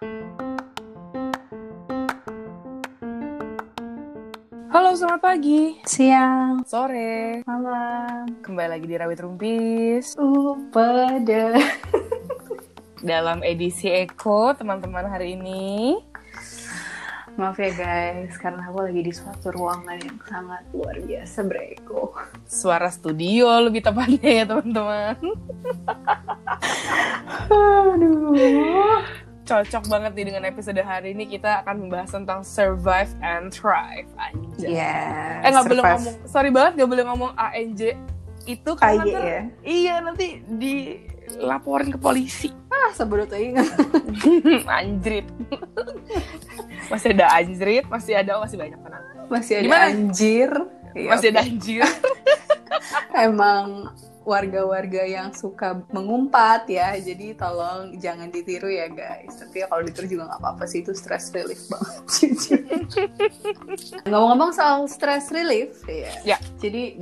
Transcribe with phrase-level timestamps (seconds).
[0.00, 0.16] Halo,
[4.96, 11.52] selamat pagi, Siang, sore, malam, kembali lagi di Rawit Rumpis uh, pada.
[13.04, 16.00] dalam edisi Eko teman-teman hari ini.
[17.36, 22.16] Maaf ya guys, karena aku lagi di suatu ruangan yang sangat luar biasa bereko.
[22.48, 25.20] Suara studio lebih tepatnya ya teman-teman.
[27.92, 29.19] Aduh.
[29.50, 34.06] Cocok banget nih dengan episode hari ini kita akan membahas tentang survive and thrive.
[34.14, 34.78] Anjay.
[34.78, 35.42] Ya.
[35.42, 37.98] eh nggak boleh ngomong, sorry banget nggak boleh ngomong ANJ
[38.46, 39.40] itu karena ntar- ya.
[39.66, 42.54] iya nanti dilaporin ke polisi.
[42.70, 43.66] Ah, sebelum ingat.
[44.78, 45.26] anjrit.
[46.86, 49.04] masih ada anjrit, masih ada oh, masih banyak tenang.
[49.26, 49.84] Masih ada Gimana?
[49.90, 50.50] anjir.
[50.94, 51.82] Iya, Masih ada anjir.
[53.26, 53.66] Emang
[54.22, 59.32] warga-warga yang suka mengumpat ya, jadi tolong jangan ditiru ya guys.
[59.40, 62.02] Tapi ya kalau ditiru juga nggak apa-apa sih, itu stress relief banget.
[64.10, 66.36] Ngomong-ngomong soal stress relief, ya.
[66.36, 66.38] Ya.
[66.60, 67.00] Jadi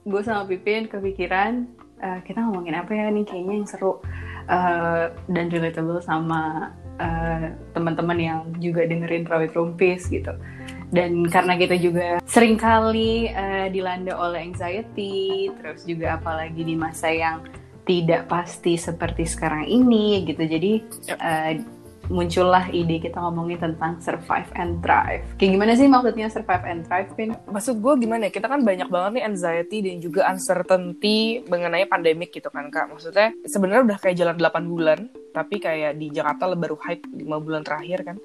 [0.00, 1.68] gue sama Pipin kepikiran
[2.00, 4.00] eh, kita ngomongin apa ya nih kayaknya yang seru
[4.48, 10.32] eh, dan relatable sama eh, teman-teman yang juga dengerin Rawit Rumpis gitu.
[10.90, 17.14] Dan karena kita juga sering kali eh, dilanda oleh anxiety, terus juga apalagi di masa
[17.14, 17.46] yang
[17.86, 20.42] tidak pasti seperti sekarang ini gitu.
[20.42, 20.72] Jadi
[21.10, 21.18] Yep.
[21.18, 21.52] eh,
[22.10, 25.22] muncullah ide kita ngomongin tentang survive and thrive.
[25.38, 27.38] Kayak gimana sih maksudnya survive and thrive, Pin?
[27.46, 32.34] Maksud gue gimana ya, kita kan banyak banget nih anxiety dan juga uncertainty mengenai pandemik
[32.34, 32.90] gitu kan kak.
[32.90, 34.98] Maksudnya sebenarnya udah kayak jalan 8 bulan,
[35.30, 38.16] tapi kayak di Jakarta baru hype 5 bulan terakhir kan.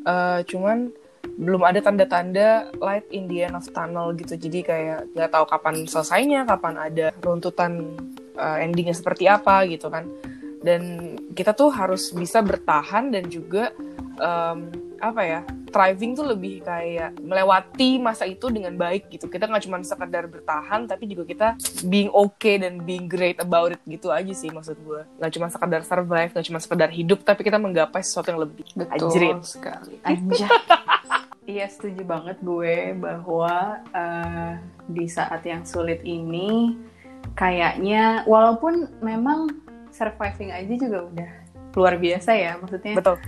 [0.00, 0.90] Eh, cuman
[1.40, 4.36] belum ada tanda-tanda light in the end of tunnel gitu.
[4.36, 7.96] Jadi kayak nggak tahu kapan selesainya, kapan ada runtutan
[8.36, 10.04] eh, endingnya seperti apa gitu kan.
[10.60, 13.72] Dan kita tuh harus bisa bertahan dan juga
[14.20, 14.68] em,
[15.00, 19.30] apa ya thriving tuh lebih kayak melewati masa itu dengan baik gitu.
[19.30, 21.48] Kita nggak cuma sekedar bertahan, tapi juga kita
[21.86, 25.00] being okay dan being great about it gitu aja sih maksud gue.
[25.16, 28.66] Nggak cuma sekedar survive, nggak cuma sekedar hidup, tapi kita menggapai sesuatu yang lebih.
[28.90, 29.40] Anjrit.
[29.46, 29.96] sekali.
[30.04, 30.50] Anjay.
[31.50, 34.54] Iya setuju banget gue bahwa eh,
[34.86, 36.78] di saat yang sulit ini
[37.34, 39.50] kayaknya walaupun memang
[39.90, 41.30] surviving aja juga udah
[41.74, 43.18] luar biasa ya maksudnya Betul.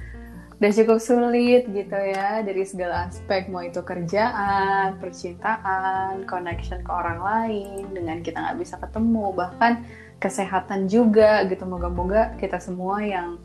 [0.63, 7.19] udah cukup sulit gitu ya dari segala aspek mau itu kerjaan, percintaan, connection ke orang
[7.19, 9.83] lain dengan kita nggak bisa ketemu bahkan
[10.23, 13.43] kesehatan juga gitu moga-moga kita semua yang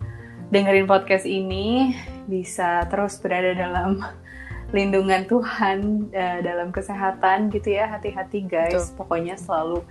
[0.53, 1.97] dengerin podcast ini
[2.29, 4.05] bisa terus berada dalam
[4.75, 8.91] lindungan Tuhan eh, dalam kesehatan gitu ya hati-hati guys.
[8.95, 9.83] Pokoknya selalu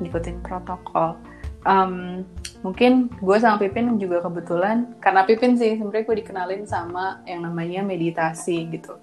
[0.00, 1.16] ngikutin protokol.
[1.66, 2.22] Em,
[2.62, 7.82] mungkin gue sama Pipin juga kebetulan karena Pipin sih sebenarnya gue dikenalin sama yang namanya
[7.82, 8.94] meditasi gitu.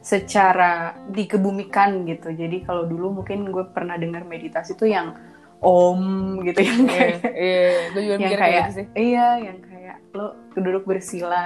[0.00, 2.32] Secara dikebumikan gitu.
[2.32, 5.12] Jadi kalau dulu mungkin gue pernah dengar meditasi tuh yang
[5.60, 7.68] om gitu yang Iya, kayak iya.
[7.92, 8.86] Gue juga yang kayak kayak gitu sih.
[8.96, 10.26] iya yang kayak lo
[10.56, 11.44] duduk bersila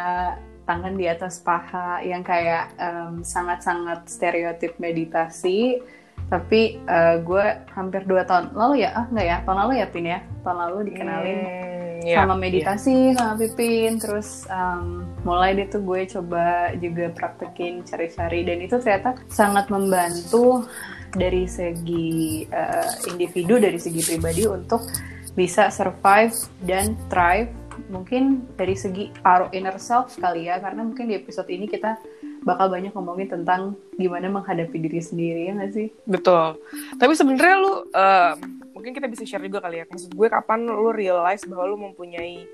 [0.64, 5.80] tangan di atas paha yang kayak em, sangat-sangat stereotip meditasi.
[6.24, 7.44] Tapi eh, gue
[7.76, 10.20] hampir dua tahun lalu ya ah nggak ya tahun lalu ya pin ya?
[10.40, 11.38] Tahun lalu dikenalin
[12.04, 13.96] Hmm, iya, sama meditasi sama Pipin.
[13.96, 18.44] Terus em, mulai deh tuh gue coba juga praktekin cari-cari.
[18.44, 20.68] Dan itu ternyata sangat membantu
[21.14, 24.84] dari segi eh, individu dari segi pribadi untuk
[25.34, 27.50] bisa survive dan thrive
[27.94, 31.94] mungkin dari segi our inner self kali ya karena mungkin di episode ini kita
[32.42, 36.58] bakal banyak ngomongin tentang gimana menghadapi diri sendiri ya nggak sih Betul.
[36.98, 38.36] Tapi sebenarnya lu em,
[38.74, 39.84] mungkin kita bisa share juga kali ya.
[39.88, 42.44] Maksud gue kapan lu realize bahwa lu mempunyai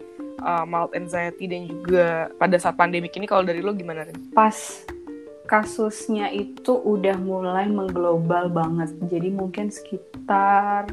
[0.44, 4.16] uh, mild anxiety dan juga pada saat pandemik ini kalau dari lu gimana Rin?
[4.30, 4.86] pas
[5.50, 8.94] kasusnya itu udah mulai mengglobal banget.
[9.10, 10.86] Jadi mungkin sekitar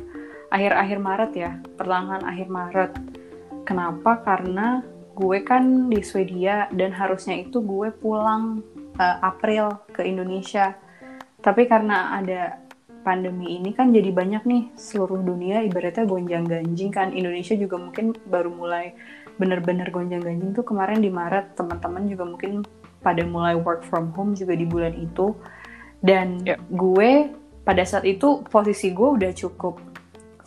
[0.49, 2.91] akhir-akhir Maret ya, pertengahan akhir Maret.
[3.67, 4.23] Kenapa?
[4.23, 4.79] Karena
[5.11, 8.63] gue kan di Swedia dan harusnya itu gue pulang
[8.95, 10.71] eh, April ke Indonesia.
[11.43, 12.63] Tapi karena ada
[13.03, 17.11] pandemi ini kan jadi banyak nih seluruh dunia ibaratnya gonjang-ganjing kan.
[17.11, 18.95] Indonesia juga mungkin baru mulai
[19.35, 22.65] bener-bener gonjang-ganjing tuh kemarin di Maret teman-teman juga mungkin
[23.05, 25.37] pada mulai work from home juga di bulan itu
[26.01, 26.57] dan Ya.
[26.57, 27.31] gue
[27.61, 29.77] pada saat itu posisi gue udah cukup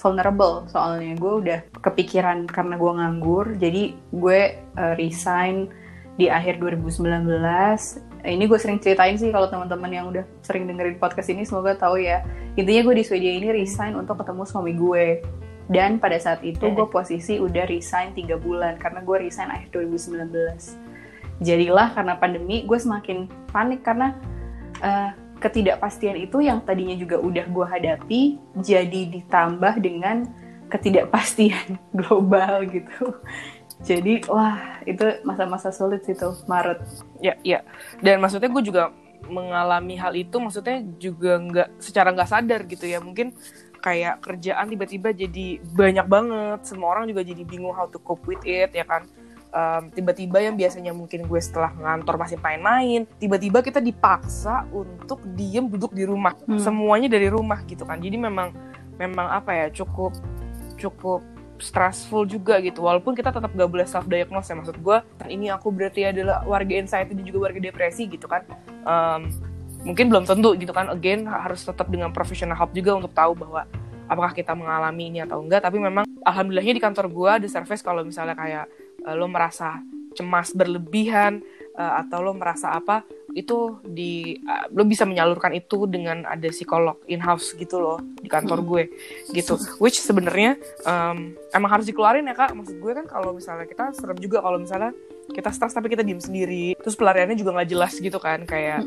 [0.00, 1.12] vulnerable soalnya.
[1.20, 4.40] Gue udah kepikiran karena gue nganggur jadi gue
[4.80, 5.68] uh, resign
[6.16, 11.00] di akhir 2019 Eh, ini gue sering ceritain sih kalau teman-teman yang udah sering dengerin
[11.00, 12.20] podcast ini semoga tahu ya.
[12.52, 15.24] Intinya gue di Swedia ini resign untuk ketemu suami gue.
[15.70, 20.90] Dan pada saat itu gue posisi udah resign tiga bulan karena gue resign akhir 2019
[21.40, 24.12] jadilah karena pandemi gue semakin panik karena
[24.82, 28.22] uh, ketidakpastian itu yang tadinya juga udah gue hadapi
[28.60, 30.28] jadi ditambah dengan
[30.68, 33.16] ketidakpastian global gitu.
[33.80, 36.84] Jadi wah itu masa-masa sulit sih tuh Maret.
[37.24, 37.64] Ya ya.
[38.04, 38.92] Dan maksudnya gue juga
[39.24, 43.00] mengalami hal itu maksudnya juga nggak secara nggak sadar gitu ya.
[43.00, 43.32] Mungkin
[43.80, 48.44] kayak kerjaan tiba-tiba jadi banyak banget semua orang juga jadi bingung how to cope with
[48.44, 49.08] it ya kan
[49.50, 55.66] um, tiba-tiba yang biasanya mungkin gue setelah ngantor masih main-main tiba-tiba kita dipaksa untuk diem
[55.66, 56.34] duduk di rumah.
[56.46, 56.58] Hmm.
[56.58, 57.98] semuanya dari rumah gitu kan.
[57.98, 58.54] Jadi memang
[58.96, 60.16] memang apa ya cukup
[60.76, 61.20] cukup
[61.60, 62.82] stressful juga gitu.
[62.82, 64.56] Walaupun kita tetap gak boleh self diagnose ya.
[64.56, 64.98] Maksud gue
[65.28, 68.42] ini aku berarti adalah warga anxiety dan juga warga depresi gitu kan.
[68.82, 69.28] Um,
[69.84, 70.88] mungkin belum tentu gitu kan.
[70.88, 73.68] Again harus tetap dengan professional help juga untuk tahu bahwa
[74.10, 75.62] apakah kita mengalami ini atau enggak.
[75.62, 78.66] Tapi memang alhamdulillahnya di kantor gue ada service kalau misalnya kayak
[79.04, 79.80] uh, lo merasa
[80.10, 81.38] cemas berlebihan
[81.78, 86.98] uh, atau lo merasa apa itu di uh, lo bisa menyalurkan itu dengan ada psikolog
[87.06, 88.84] in house gitu loh di kantor gue
[89.30, 89.54] gitu.
[89.78, 92.58] Which sebenarnya um, emang harus dikeluarin ya kak.
[92.58, 94.90] Maksud gue kan kalau misalnya kita serem juga kalau misalnya
[95.30, 98.82] kita stres tapi kita diem sendiri terus pelariannya juga nggak jelas gitu kan kayak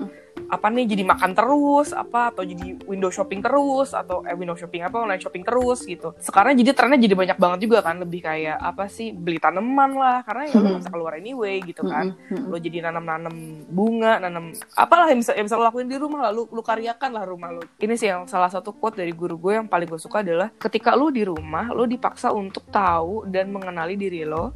[0.50, 4.84] apa nih jadi makan terus apa atau jadi window shopping terus atau eh window shopping
[4.84, 6.16] apa online shopping terus gitu.
[6.19, 10.24] Sekarang jadi trennya jadi banyak banget juga kan lebih kayak apa sih beli tanaman lah
[10.24, 12.16] karena ya lo bisa keluar anyway gitu kan.
[12.48, 13.36] Lo jadi nanam nanam
[13.68, 17.24] bunga nanam apalah yang bisa yang bisa lo lakuin di rumah lalu lo karyakan lah
[17.25, 20.22] rumah lo ini sih yang salah satu quote dari guru gue yang paling gue suka
[20.22, 24.54] adalah ketika lo di rumah lo dipaksa untuk tahu dan mengenali diri lo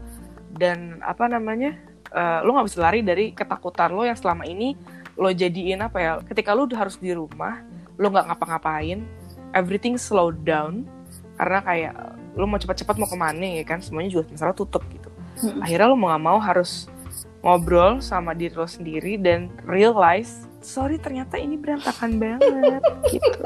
[0.53, 1.75] dan apa namanya
[2.11, 4.73] uh, lo nggak bisa lari dari ketakutan lo yang selama ini
[5.17, 7.65] lo jadiin apa ya ketika lo harus di rumah
[7.97, 9.01] lo nggak ngapa-ngapain
[9.57, 10.85] everything slow down
[11.37, 11.93] karena kayak
[12.37, 13.81] lo mau cepat-cepat mau ke mana ya kan?
[13.81, 15.09] Semuanya juga masalah tutup gitu.
[15.61, 16.85] Akhirnya lo mau nggak mau harus
[17.41, 22.81] ngobrol sama diri lo sendiri dan realize sorry ternyata ini berantakan banget
[23.13, 23.41] gitu.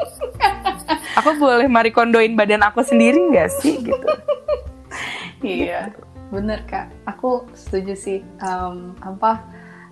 [1.20, 4.08] Aku boleh mari kondoin badan aku sendiri nggak sih gitu?
[5.44, 5.96] Iya
[6.32, 6.92] bener kak.
[7.08, 9.44] Aku setuju sih um, apa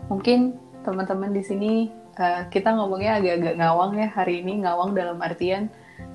[0.07, 1.71] mungkin teman-teman di sini
[2.15, 5.67] uh, kita ngomongnya agak-agak ngawang ya hari ini ngawang dalam artian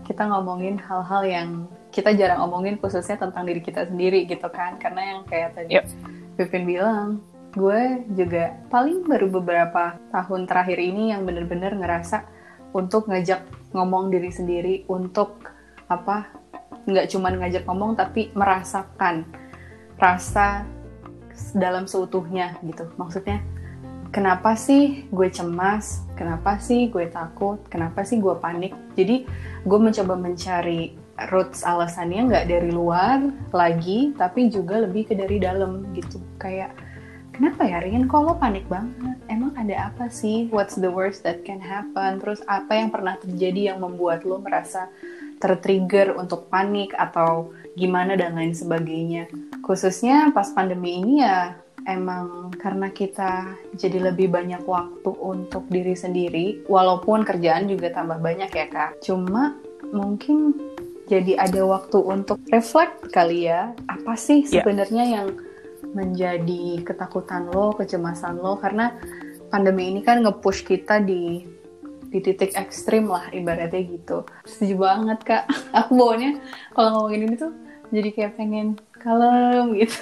[0.04, 1.48] kita ngomongin hal-hal yang
[1.94, 5.86] kita jarang ngomongin khususnya tentang diri kita sendiri gitu kan karena yang kayak tadi yep.
[6.34, 7.22] Vivin bilang
[7.54, 12.26] gue juga paling baru beberapa tahun terakhir ini yang bener-bener ngerasa
[12.74, 15.54] untuk ngajak ngomong diri sendiri untuk
[15.86, 16.34] apa
[16.84, 19.22] nggak cuma ngajak ngomong tapi merasakan
[19.94, 20.66] rasa
[21.54, 23.38] dalam seutuhnya gitu maksudnya
[24.14, 28.70] kenapa sih gue cemas, kenapa sih gue takut, kenapa sih gue panik.
[28.94, 29.26] Jadi
[29.66, 30.94] gue mencoba mencari
[31.34, 33.18] roots alasannya nggak dari luar
[33.50, 36.22] lagi, tapi juga lebih ke dari dalam gitu.
[36.38, 36.78] Kayak
[37.34, 39.18] kenapa ya Rin, kok lo panik banget?
[39.26, 40.46] Emang ada apa sih?
[40.54, 42.22] What's the worst that can happen?
[42.22, 44.86] Terus apa yang pernah terjadi yang membuat lo merasa
[45.42, 49.26] tertrigger untuk panik atau gimana dan lain sebagainya.
[49.66, 56.46] Khususnya pas pandemi ini ya emang karena kita jadi lebih banyak waktu untuk diri sendiri,
[56.68, 59.04] walaupun kerjaan juga tambah banyak ya kak.
[59.04, 59.56] Cuma
[59.92, 60.56] mungkin
[61.04, 64.64] jadi ada waktu untuk reflect kali ya, apa sih ya.
[64.64, 65.14] sebenarnya yeah.
[65.20, 65.28] yang
[65.94, 68.96] menjadi ketakutan lo, kecemasan lo, karena
[69.52, 71.44] pandemi ini kan nge-push kita di
[72.14, 74.22] di titik ekstrim lah ibaratnya gitu.
[74.46, 75.44] Setuju banget kak.
[75.84, 76.38] Aku bawanya
[76.72, 77.52] kalau ngomongin ini tuh
[77.90, 79.98] jadi kayak pengen kalem gitu.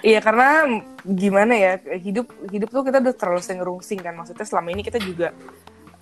[0.00, 4.14] Iya karena gimana ya hidup hidup tuh kita udah terlalu sering ngerungsing kan.
[4.16, 5.32] Maksudnya selama ini kita juga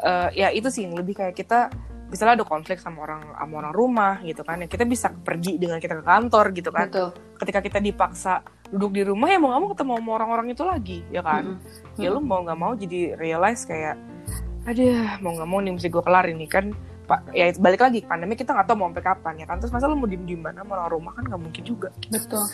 [0.02, 1.70] uh, ya itu sih lebih kayak kita
[2.08, 5.76] misalnya ada konflik sama orang sama orang rumah gitu kan ya kita bisa pergi dengan
[5.76, 6.88] kita ke kantor gitu kan.
[6.88, 7.10] Betul.
[7.38, 10.98] ketika kita dipaksa duduk di rumah ya mau nggak mau ketemu sama orang-orang itu lagi
[11.12, 11.44] ya kan.
[11.44, 12.02] Mm -hmm.
[12.02, 13.98] ya lu mau nggak mau jadi realize kayak
[14.68, 16.76] ada mau nggak mau nih mesti gue kelar ini kan
[17.32, 19.56] ya balik lagi pandemi kita nggak tahu mau sampai kapan ya kan?
[19.58, 20.60] Terus masa lu mau diem diem mana?
[20.64, 21.88] Orang rumah kan nggak mungkin juga.
[22.12, 22.44] Betul.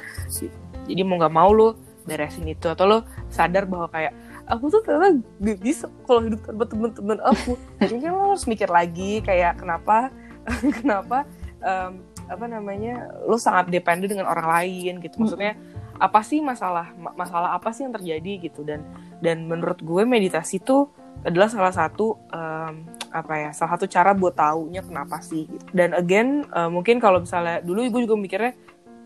[0.87, 2.99] Jadi mau nggak mau lo beresin itu atau lo
[3.33, 4.13] sadar bahwa kayak
[4.45, 7.57] aku tuh ternyata gak bisa kalau hidup tanpa teman-teman aku.
[7.91, 10.13] Mungkin lo harus mikir lagi kayak kenapa
[10.81, 11.25] kenapa
[11.65, 15.17] um, apa namanya lo sangat dependen dengan orang lain gitu.
[15.19, 15.57] Maksudnya
[15.95, 18.63] apa sih masalah masalah apa sih yang terjadi gitu.
[18.63, 18.85] Dan
[19.25, 20.93] dan menurut gue meditasi tuh
[21.23, 22.75] adalah salah satu um,
[23.15, 25.65] apa ya salah satu cara buat taunya kenapa sih gitu.
[25.71, 28.53] dan again uh, mungkin kalau misalnya dulu gue juga mikirnya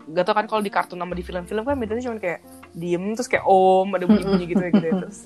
[0.09, 2.41] gak tau kan kalau di kartun sama di film-film kan bedanya cuma kayak
[2.73, 4.93] diem terus kayak om ada bunyi-bunyi gitu ya gitu ya.
[5.05, 5.19] terus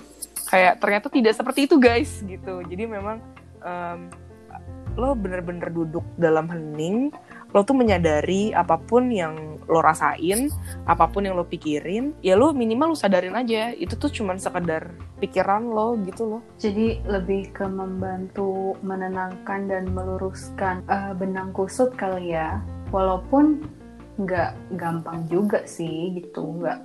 [0.51, 3.23] kayak ternyata tidak seperti itu guys gitu jadi memang
[3.63, 4.11] um,
[4.93, 7.09] lo bener-bener duduk dalam hening
[7.53, 10.49] lo tuh menyadari apa pun yang lo rasain,
[10.89, 14.91] apa pun yang lo pikirin, ya lo minimal lo sadarin aja itu tuh cuman sekedar
[15.21, 16.41] pikiran lo gitu loh.
[16.57, 23.63] Jadi lebih ke membantu menenangkan dan meluruskan uh, benang kusut kali ya, walaupun
[24.19, 26.79] nggak gampang juga sih gitu, nggak.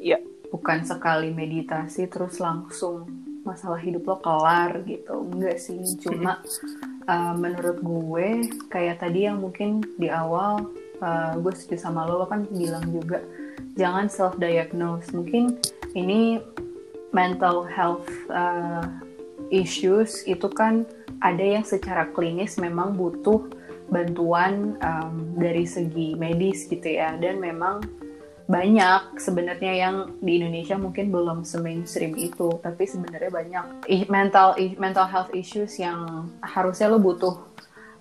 [0.00, 0.18] Iya.
[0.50, 3.10] Bukan sekali meditasi terus langsung
[3.44, 6.40] masalah hidup lo kelar gitu, enggak sih, cuma
[7.08, 8.28] uh, menurut gue
[8.68, 10.70] kayak tadi yang mungkin di awal
[11.00, 13.24] uh, gue setuju sama lo lo kan bilang juga
[13.74, 15.58] jangan self diagnose mungkin
[15.94, 16.42] ini
[17.14, 18.84] mental health uh,
[19.54, 20.82] issues itu kan
[21.22, 23.46] ada yang secara klinis memang butuh
[23.92, 27.16] bantuan um, dari segi medis gitu ya.
[27.20, 27.84] Dan memang
[28.44, 33.64] banyak sebenarnya yang di Indonesia mungkin belum semainstream itu tapi sebenarnya banyak.
[34.12, 37.40] Mental mental health issues yang harusnya lo butuh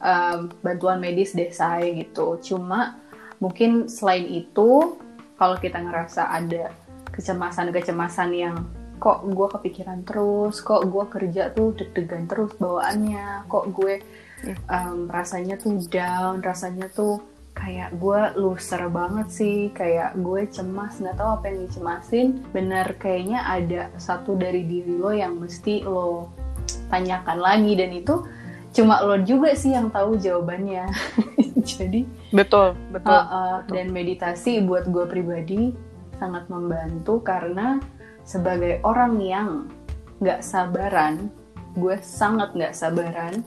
[0.04, 2.40] um, bantuan medis desa gitu.
[2.44, 3.00] Cuma
[3.40, 5.00] mungkin selain itu
[5.40, 6.76] kalau kita ngerasa ada
[7.16, 8.56] kecemasan-kecemasan yang
[9.04, 14.00] kok gue kepikiran terus kok gue kerja tuh deg-degan terus bawaannya kok gue
[14.72, 17.20] um, rasanya tuh down rasanya tuh
[17.54, 22.28] kayak gue loser banget sih kayak gue cemas nggak tahu apa yang dicemasin.
[22.52, 26.34] Bener kayaknya ada satu dari diri lo yang mesti lo
[26.90, 28.26] tanyakan lagi dan itu
[28.74, 30.90] cuma lo juga sih yang tahu jawabannya.
[31.78, 33.74] Jadi betul betul, uh, uh, betul.
[33.80, 35.72] dan meditasi buat gue pribadi
[36.18, 37.80] sangat membantu karena
[38.24, 39.50] sebagai orang yang
[40.24, 41.28] nggak sabaran
[41.76, 43.44] gue sangat nggak sabaran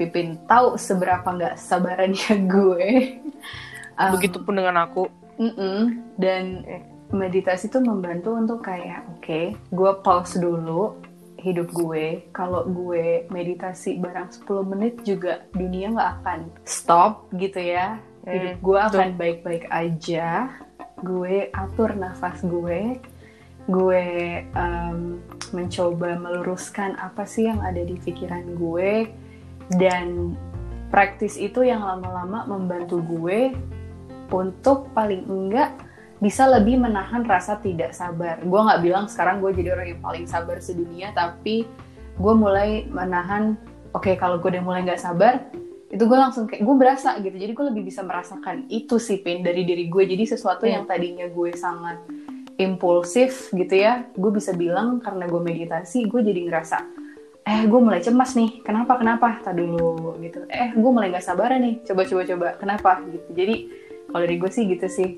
[0.00, 3.20] Pipin tahu seberapa nggak sabarannya gue.
[4.00, 5.12] Um, Begitupun dengan aku.
[5.36, 5.80] Mm -mm,
[6.16, 6.64] dan
[7.12, 10.96] meditasi itu membantu untuk kayak, oke, okay, gue pause dulu
[11.36, 12.24] hidup gue.
[12.32, 18.00] Kalau gue meditasi barang 10 menit juga dunia nggak akan stop gitu ya.
[18.24, 20.48] Hidup hmm, gue akan baik-baik aja.
[21.00, 22.96] Gue atur nafas gue.
[23.68, 24.04] Gue
[24.56, 25.20] um,
[25.52, 29.12] mencoba meluruskan apa sih yang ada di pikiran gue
[29.78, 30.34] dan
[30.90, 33.54] praktis itu yang lama-lama membantu gue
[34.30, 35.74] untuk paling enggak
[36.20, 38.42] bisa lebih menahan rasa tidak sabar.
[38.44, 41.64] Gue nggak bilang sekarang gue jadi orang yang paling sabar sedunia, tapi
[42.20, 43.56] gue mulai menahan.
[43.90, 45.50] Oke, okay, kalau gue udah mulai nggak sabar,
[45.90, 47.34] itu gue langsung kayak gue berasa gitu.
[47.34, 50.04] Jadi gue lebih bisa merasakan itu sih pin dari diri gue.
[50.06, 50.78] Jadi sesuatu yeah.
[50.78, 51.98] yang tadinya gue sangat
[52.60, 56.99] impulsif gitu ya, gue bisa bilang karena gue meditasi, gue jadi ngerasa
[57.50, 58.62] eh gue mulai cemas nih.
[58.62, 59.42] Kenapa kenapa?
[59.42, 60.46] Tadi dulu gitu.
[60.46, 61.74] Eh gue mulai nggak sabaran nih.
[61.82, 62.48] Coba coba coba.
[62.62, 62.90] Kenapa?
[63.10, 63.28] Gitu.
[63.34, 63.56] Jadi
[64.06, 65.10] kalau dari gue sih gitu sih.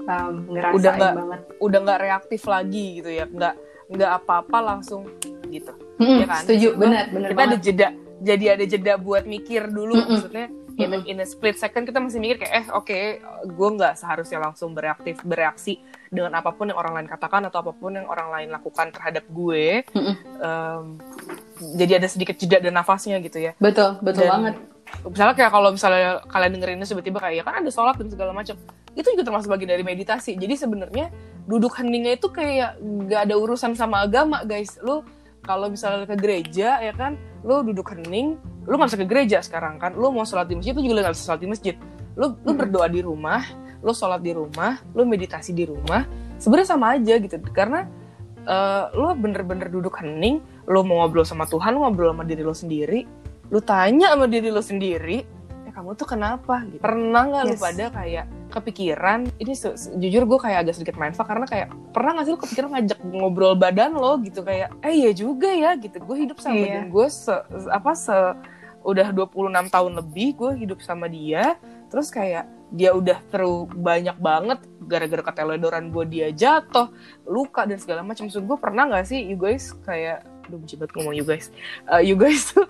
[0.00, 1.40] Um, ngerasain udah gak, banget.
[1.60, 3.26] udah nggak reaktif lagi gitu ya.
[3.26, 3.54] Nggak
[3.90, 5.10] nggak apa-apa langsung
[5.50, 5.74] gitu.
[5.98, 6.42] Mm-hmm, ya kan?
[6.46, 6.68] setuju.
[6.78, 7.50] Benar benar kita banget.
[7.50, 7.88] ada jeda
[8.20, 10.10] jadi ada jeda buat mikir dulu mm-hmm.
[10.12, 10.46] maksudnya
[10.84, 13.04] in a, in a split second kita masih mikir kayak eh oke okay,
[13.44, 17.72] gue nggak seharusnya langsung bereaktif bereaksi dengan apa pun yang orang lain katakan atau apa
[17.72, 19.86] pun yang orang lain lakukan terhadap gue.
[19.94, 20.14] Mm-hmm.
[20.42, 20.84] um,
[21.78, 23.54] jadi ada sedikit jeda dan nafasnya gitu ya.
[23.62, 24.54] Betul betul dan, banget.
[25.06, 28.58] misalnya kayak kalau misalnya kalian dengerinnya tiba-tiba kayak ya kan ada sholat dan segala macam.
[28.90, 30.34] Itu juga termasuk bagian dari meditasi.
[30.34, 31.14] Jadi sebenarnya
[31.46, 34.82] duduk heningnya itu kayak gak ada urusan sama agama guys.
[34.82, 35.06] Lu
[35.46, 37.14] kalau misalnya ke gereja ya kan
[37.46, 38.36] lu duduk hening
[38.68, 39.96] lu nggak bisa ke gereja sekarang kan?
[39.96, 41.74] Lu mau sholat di masjid itu juga nggak bisa sholat di masjid.
[42.16, 43.42] Lu lu berdoa di rumah
[43.80, 46.04] lu sholat di rumah lu meditasi di rumah
[46.36, 47.36] sebenarnya sama aja gitu.
[47.52, 47.88] Karena
[48.44, 52.54] uh, lu bener-bener duduk hening lo mau ngobrol sama Tuhan, lo ngobrol sama diri lo
[52.54, 53.00] sendiri,
[53.50, 55.24] lo tanya sama diri lo sendiri,
[55.70, 56.66] ya kamu tuh kenapa?
[56.66, 56.82] Gitu.
[56.82, 57.50] Pernah nggak yes.
[57.54, 59.20] lu pada kayak kepikiran?
[59.38, 59.52] Ini
[60.02, 63.54] jujur gue kayak agak sedikit mindfuck karena kayak pernah nggak sih lo kepikiran ngajak ngobrol
[63.54, 66.02] badan lo gitu kayak, eh iya juga ya gitu.
[66.02, 66.82] Gue hidup sama yeah.
[66.82, 67.34] badan gue se,
[67.70, 68.18] apa se
[68.80, 71.54] udah 26 tahun lebih gue hidup sama dia,
[71.86, 76.90] terus kayak dia udah terlalu banyak banget gara-gara keteledoran gue dia jatuh
[77.26, 80.92] luka dan segala macam maksud gue pernah nggak sih you guys kayak aduh benci banget
[80.94, 81.50] ngomong you guys
[81.90, 82.66] uh, you guys tuh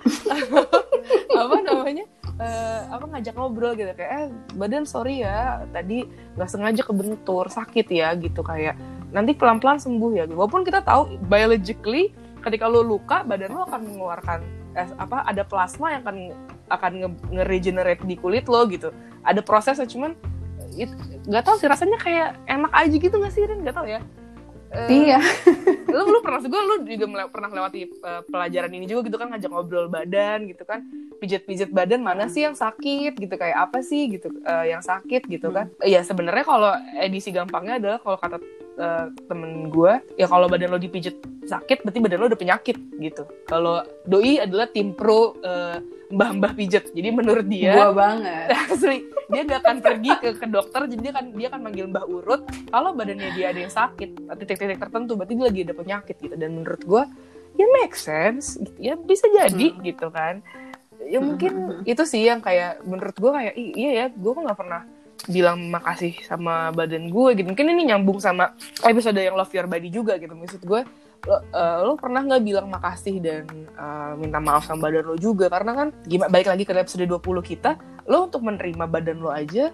[1.40, 2.04] apa namanya
[2.41, 7.87] uh, apa ngajak ngobrol gitu kayak eh badan sorry ya tadi nggak sengaja kebentur sakit
[7.93, 8.75] ya gitu kayak
[9.13, 10.25] nanti pelan-pelan sembuh ya.
[10.27, 14.41] Walaupun kita tahu biologically ketika lo luka badan lo akan mengeluarkan
[14.79, 16.17] eh, apa ada plasma yang akan
[16.71, 16.93] akan
[17.35, 18.95] nge-regenerate di kulit lo gitu.
[19.27, 20.17] Ada prosesnya cuman
[21.27, 23.61] nggak tahu sih rasanya kayak enak aja gitu nggak sih Rin?
[23.67, 24.01] Nggak tahu ya
[24.71, 25.19] Uh, iya.
[25.91, 29.35] lu lu pernah gue lu juga mele- pernah melewati uh, pelajaran ini juga gitu kan
[29.35, 30.87] ngajak ngobrol badan gitu kan.
[31.19, 35.50] Pijat-pijat badan mana sih yang sakit gitu kayak apa sih gitu uh, yang sakit gitu
[35.50, 35.67] kan.
[35.83, 35.91] Hmm.
[35.91, 36.73] ya sebenarnya kalau
[37.03, 38.37] edisi gampangnya adalah kalau kata
[38.79, 43.27] uh, temen gue ya kalau badan lo dipijat sakit berarti badan lo udah penyakit gitu.
[43.50, 48.47] Kalau doi adalah tim pro uh, mbah-mbah pijat jadi menurut dia gua banget.
[48.75, 52.05] asli dia nggak akan pergi ke ke dokter jadi dia kan dia akan manggil mbah
[52.05, 52.43] urut.
[52.69, 54.11] Kalau badannya dia ada yang sakit
[54.43, 56.35] titik-titik tertentu berarti dia lagi ada penyakit gitu.
[56.35, 57.03] Dan menurut gue
[57.57, 58.77] ya make sense gitu.
[58.83, 59.81] Ya bisa jadi hmm.
[59.87, 60.43] gitu kan.
[61.07, 61.91] Ya mungkin hmm.
[61.91, 64.83] itu sih yang kayak menurut gue kayak iya ya gue kok nggak pernah
[65.29, 67.47] bilang makasih sama badan gue gitu.
[67.47, 70.33] Mungkin ini nyambung sama episode yang love your body juga gitu.
[70.33, 70.81] Maksud gue
[71.29, 73.45] lo, uh, lo pernah nggak bilang makasih dan
[73.77, 75.53] uh, minta maaf sama badan lo juga?
[75.53, 77.77] Karena kan gimana baik lagi ke episode 20 kita
[78.11, 79.71] lo untuk menerima badan lo aja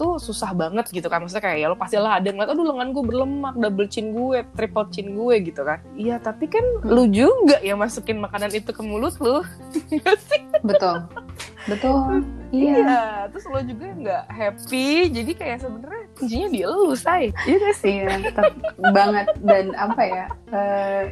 [0.00, 1.20] tuh susah banget gitu kan.
[1.20, 4.40] Maksudnya kayak ya lo pasti lah ada ngeliat aduh lengan gue berlemak double chin gue
[4.56, 5.84] triple chin gue gitu kan.
[5.92, 6.88] Iya tapi kan hmm.
[6.88, 9.44] lu juga yang masukin makanan itu ke mulut lu.
[9.92, 10.12] Iya
[10.64, 10.96] betul.
[11.68, 12.24] Betul.
[12.48, 12.76] Iya.
[12.80, 17.28] iya terus lo juga nggak happy jadi kayak sebenarnya kuncinya di lu say.
[17.44, 17.96] Iya gak sih?
[18.08, 18.16] Iya
[18.96, 19.26] banget.
[19.44, 20.24] Dan apa ya
[20.56, 21.02] uh,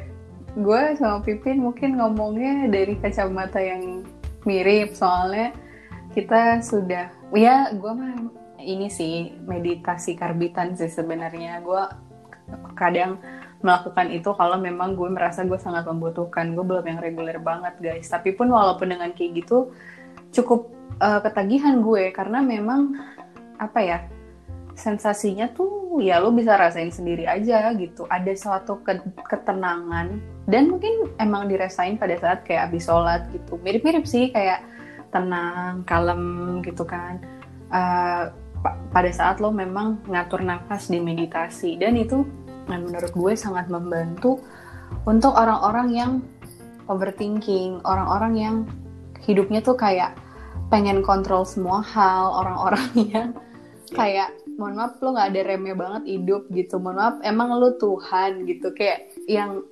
[0.57, 4.03] gue sama Pipin mungkin ngomongnya dari kacamata yang
[4.49, 5.53] mirip soalnya
[6.19, 8.27] kita sudah ya gue mah
[8.59, 11.63] ini sih meditasi karbitan sih sebenarnya.
[11.63, 11.79] Gue
[12.75, 13.23] kadang
[13.63, 16.59] melakukan itu kalau memang gue merasa gue sangat membutuhkan.
[16.59, 18.11] Gue belum yang reguler banget guys.
[18.11, 19.71] Tapi pun walaupun dengan kayak gitu
[20.35, 22.11] cukup uh, ketagihan gue.
[22.11, 22.99] Karena memang
[23.63, 23.99] apa ya
[24.75, 28.11] sensasinya tuh ya lo bisa rasain sendiri aja gitu.
[28.11, 30.19] Ada suatu ke ketenangan.
[30.51, 33.55] Dan mungkin emang dirasain pada saat kayak abis sholat gitu.
[33.63, 34.78] Mirip-mirip sih kayak
[35.11, 36.23] tenang kalem
[36.65, 37.21] gitu kan.
[37.69, 38.33] Uh,
[38.91, 41.79] pada saat lo memang ngatur nafas di meditasi.
[41.79, 42.27] Dan itu
[42.69, 44.43] menurut gue sangat membantu
[45.09, 46.13] untuk orang-orang yang
[46.89, 48.57] overthinking, orang-orang yang
[49.25, 50.17] hidupnya tuh kayak
[50.73, 53.29] pengen kontrol semua hal, orang-orang yang
[53.89, 58.45] kayak mohon maaf lo nggak ada remnya banget hidup gitu, mohon maaf emang lo Tuhan
[58.49, 58.73] gitu.
[58.73, 59.65] Kayak yang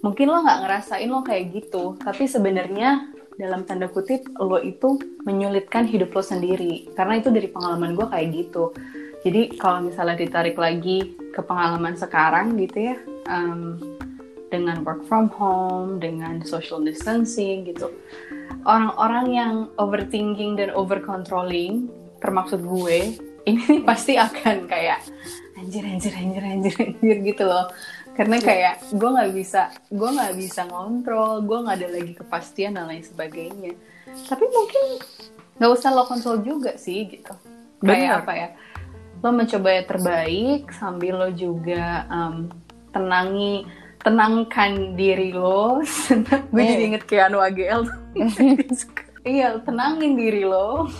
[0.00, 5.88] mungkin lo nggak ngerasain lo kayak gitu, tapi sebenarnya dalam tanda kutip lo itu menyulitkan
[5.88, 6.92] hidup lo sendiri.
[6.96, 8.72] Karena itu dari pengalaman gue kayak gitu.
[9.22, 12.96] Jadi kalau misalnya ditarik lagi ke pengalaman sekarang gitu ya
[13.30, 13.80] um,
[14.52, 17.88] dengan work from home dengan social distancing gitu
[18.68, 21.88] orang-orang yang overthinking dan over controlling
[22.20, 23.16] termasuk gue
[23.50, 25.00] ini pasti akan kayak
[25.56, 27.72] anjir anjir anjir anjir anjir gitu loh
[28.12, 28.44] karena iya.
[28.44, 33.04] kayak gue nggak bisa gue nggak bisa ngontrol gue nggak ada lagi kepastian dan lain
[33.04, 33.72] sebagainya.
[34.28, 34.84] Tapi mungkin
[35.56, 37.32] nggak usah lo kontrol juga sih gitu.
[37.80, 38.48] Kayak apa ya?
[39.24, 42.50] Lo mencoba yang terbaik sambil lo juga um,
[42.92, 43.64] tenangi
[44.02, 45.80] tenangkan diri lo.
[46.52, 47.86] Gue jadi inget kayak Anu AGL
[49.26, 50.90] iya tenangin diri lo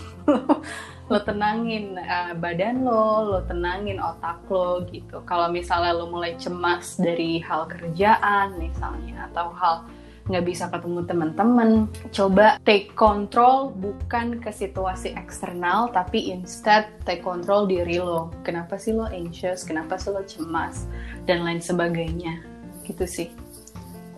[1.11, 5.23] lo tenangin uh, badan lo, lo tenangin otak lo gitu.
[5.27, 9.87] Kalau misalnya lo mulai cemas dari hal kerjaan misalnya atau hal
[10.31, 17.67] nggak bisa ketemu teman-teman, coba take control bukan ke situasi eksternal tapi instead take control
[17.67, 18.31] diri lo.
[18.47, 19.67] Kenapa sih lo anxious?
[19.67, 20.87] Kenapa sih lo cemas?
[21.27, 22.39] Dan lain sebagainya.
[22.87, 23.29] Gitu sih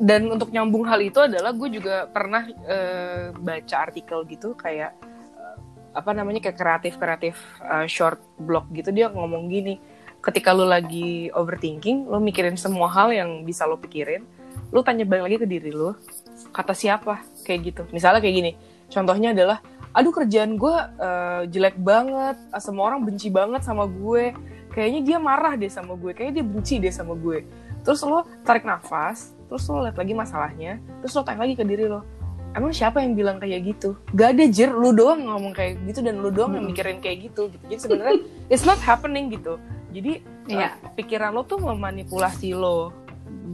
[0.01, 4.90] dan untuk nyambung hal itu adalah gue juga pernah uh, baca artikel gitu kayak
[5.95, 9.79] apa namanya kayak kreatif kreatif uh, short blog gitu dia ngomong gini
[10.21, 14.27] ketika lu lagi overthinking lu mikirin semua hal yang bisa lu pikirin
[14.75, 15.95] lu tanya balik lagi ke diri lu
[16.51, 17.23] kata siapa?
[17.47, 17.83] Kayak gitu.
[17.95, 18.53] Misalnya kayak gini
[18.91, 19.59] contohnya adalah
[19.95, 24.35] aduh kerjaan gue uh, jelek banget semua orang benci banget sama gue
[24.75, 27.47] kayaknya dia marah deh sama gue kayaknya dia benci deh sama gue.
[27.85, 31.87] Terus lo tarik nafas terus lo lihat lagi masalahnya terus lo tanya lagi ke diri
[31.87, 32.03] lo
[32.55, 36.23] emang siapa yang bilang kayak gitu gak ada jer lu doang ngomong kayak gitu dan
[36.23, 36.59] lu doang hmm.
[36.62, 38.17] yang mikirin kayak gitu gitu jadi sebenarnya
[38.53, 39.59] it's not happening gitu
[39.90, 40.75] jadi yeah.
[40.79, 42.95] uh, pikiran lo tuh memanipulasi lo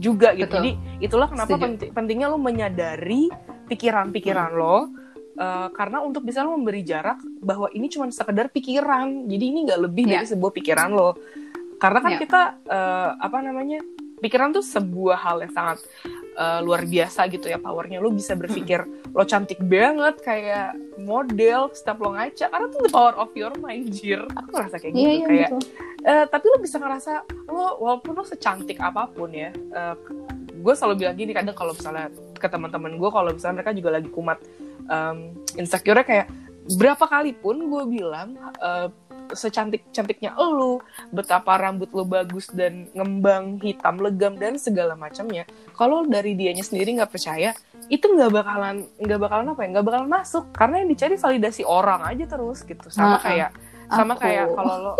[0.01, 0.57] juga gitu Betul.
[0.57, 3.29] jadi itulah kenapa penting, pentingnya lo menyadari
[3.69, 4.59] pikiran-pikiran hmm.
[4.61, 9.59] lo uh, karena untuk bisa lo memberi jarak bahwa ini cuma sekedar pikiran jadi ini
[9.69, 10.21] nggak lebih yeah.
[10.21, 11.17] dari sebuah pikiran lo
[11.81, 12.21] karena kan yeah.
[12.21, 13.81] kita uh, apa namanya
[14.21, 15.83] pikiran tuh sebuah hal yang sangat
[16.37, 17.97] uh, luar biasa gitu ya powernya.
[17.99, 22.45] Lo bisa berpikir lo cantik banget kayak model setiap lo ngaca.
[22.47, 24.21] Karena tuh the power of your mind jir.
[24.37, 25.49] Aku ngerasa kayak gitu yeah, yeah, kayak
[26.05, 29.95] uh, tapi lo bisa ngerasa lo walaupun lo secantik apa pun ya uh,
[30.61, 34.09] gue selalu bilang gini kadang kalau misalnya ke teman-teman gue kalau misalnya mereka juga lagi
[34.13, 34.37] kumat
[34.89, 36.29] um, insecure kayak
[36.77, 38.89] berapa kali pun gue bilang uh,
[39.33, 45.47] secantik cantiknya lu betapa rambut lu bagus dan ngembang hitam legam dan segala macamnya.
[45.75, 47.55] Kalau dari dianya sendiri nggak percaya
[47.91, 50.45] itu nggak bakalan nggak bakalan apa ya nggak bakalan masuk.
[50.55, 52.87] Karena yang dicari validasi orang aja terus gitu.
[52.91, 53.23] Sama uh -huh.
[53.23, 53.51] kayak
[53.91, 54.23] sama Aku.
[54.23, 54.93] kayak kalau lo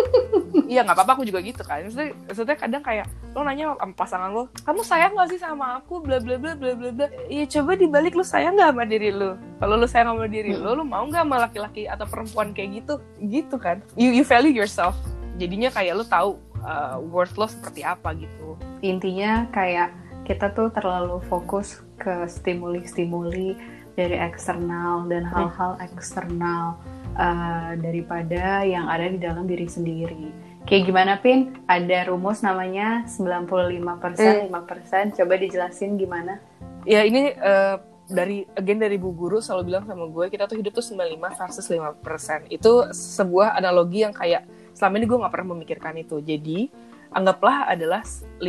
[0.67, 1.87] iya nggak apa-apa aku juga gitu kan.
[1.87, 6.03] Maksudnya, maksudnya kadang kayak lo nanya sama pasangan lo kamu sayang gak sih sama aku?
[6.03, 7.07] Bla bla bla bla bla bla.
[7.31, 10.75] Iya coba dibalik lo sayang gak sama diri lo kalau lo sayang sama diri lo
[10.75, 12.93] lo mau gak sama laki-laki atau perempuan kayak gitu?
[13.23, 13.79] Gitu kan.
[13.95, 14.99] You you value yourself.
[15.39, 16.35] Jadinya kayak lo tahu
[16.67, 18.59] uh, worth lo seperti apa gitu.
[18.83, 19.95] Intinya kayak
[20.27, 23.55] kita tuh terlalu fokus ke stimuli-stimuli
[23.95, 26.79] dari eksternal dan hal-hal eksternal
[27.15, 30.31] uh, daripada yang ada di dalam diri sendiri.
[30.69, 31.57] Kayak gimana Pin?
[31.65, 35.17] Ada rumus namanya 95% 5%.
[35.17, 36.37] Coba dijelasin gimana?
[36.85, 37.77] ya ini uh,
[38.11, 41.65] dari again dari bu guru selalu bilang sama gue kita tuh hidup tuh 95 versus
[41.69, 44.43] 5% itu sebuah analogi yang kayak
[44.75, 46.67] selama ini gue nggak pernah memikirkan itu jadi
[47.15, 48.41] anggaplah adalah 5%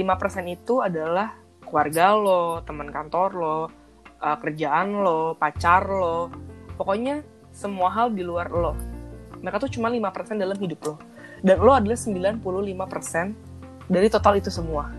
[0.51, 3.59] itu adalah keluarga lo teman kantor lo
[4.19, 6.33] uh, kerjaan lo pacar lo
[6.75, 7.23] pokoknya
[7.53, 8.75] semua hal di luar lo.
[9.45, 10.95] Mereka tuh cuma 5% dalam hidup lo.
[11.43, 14.91] Dan lo adalah 95% dari total itu semua.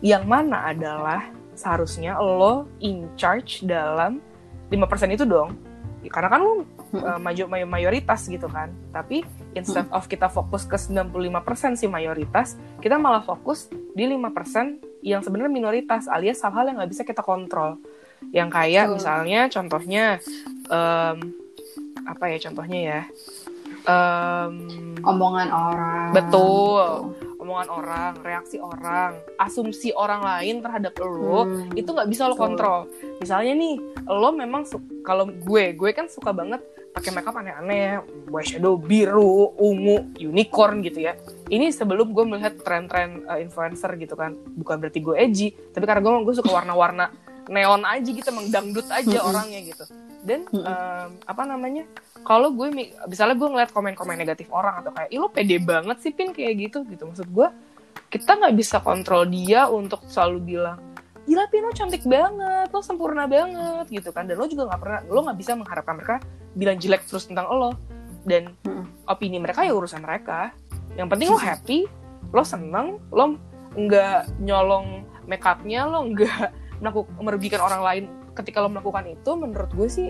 [0.00, 1.28] Yang mana adalah
[1.58, 4.22] seharusnya lo in charge dalam
[4.70, 5.58] 5% itu dong.
[5.98, 6.62] Ya, karena kan lo
[6.94, 7.18] uh,
[7.66, 8.70] mayoritas gitu kan.
[8.94, 9.26] Tapi
[9.58, 13.66] instead of kita fokus ke 95% si mayoritas kita malah fokus
[13.98, 17.82] di 5% yang sebenarnya minoritas alias hal-hal yang nggak bisa kita kontrol.
[18.30, 20.04] Yang kayak misalnya contohnya
[20.70, 21.47] em,
[22.08, 23.00] apa ya contohnya ya
[23.86, 24.52] Em,
[25.00, 26.10] Omongan orang.
[26.12, 27.14] Betul.
[27.38, 31.72] omongan orang, reaksi orang, asumsi orang lain terhadap lo Hmm.
[31.72, 32.90] itu nggak bisa lo kontrol.
[33.22, 34.68] Misalnya nih, lo memang
[35.00, 36.60] kalau gue, gue kan suka banget
[36.92, 41.16] pakai makeup aneh-aneh, eyeshadow biru, ungu, unicorn gitu ya.
[41.48, 46.04] Ini sebelum gue melihat tren-tren uh, influencer gitu kan, bukan berarti gue edgy, tapi karena
[46.04, 47.08] gue gue suka warna-warna
[47.48, 49.30] neon aja gitu, emang dangdut aja Mm-mm.
[49.30, 49.88] orangnya gitu.
[50.28, 51.88] Dan um, apa namanya?
[52.20, 55.96] Kalau gue mi- misalnya gue ngeliat komen-komen negatif orang atau kayak, ih lo pede banget
[56.04, 57.08] sih pin kayak gitu gitu.
[57.08, 57.48] Maksud gue
[58.12, 60.78] kita nggak bisa kontrol dia untuk selalu bilang
[61.28, 64.24] gila Pin lo cantik banget, lo sempurna banget gitu kan.
[64.24, 66.16] Dan lo juga nggak pernah, lo nggak bisa mengharapkan mereka
[66.56, 67.76] bilang jelek terus tentang lo.
[68.24, 68.56] Dan
[69.04, 70.52] opini mereka ya urusan mereka.
[70.96, 71.78] Yang penting lo happy,
[72.32, 73.36] lo seneng, lo
[73.76, 76.48] nggak nyolong make upnya, lo nggak
[76.80, 78.04] melakukan merugikan orang lain
[78.38, 79.30] ketika lo melakukan itu.
[79.34, 80.08] Menurut gue sih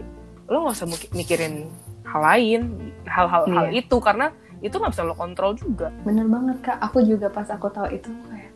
[0.49, 1.69] lo nggak usah mikirin
[2.09, 2.61] hal lain,
[3.05, 3.85] hal-hal hal Iya.
[3.85, 5.93] itu karena itu nggak bisa lo kontrol juga.
[6.03, 8.53] Bener banget kak, aku juga pas aku tahu itu kayak,